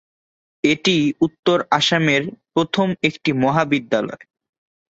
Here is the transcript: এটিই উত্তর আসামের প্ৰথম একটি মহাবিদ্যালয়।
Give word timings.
এটিই 0.63 1.05
উত্তর 1.21 1.57
আসামের 1.71 2.23
প্ৰথম 2.53 2.87
একটি 3.03 3.29
মহাবিদ্যালয়। 3.33 4.23